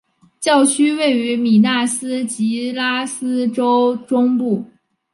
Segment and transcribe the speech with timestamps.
[0.39, 4.65] 教区位于米纳斯吉拉斯州中部。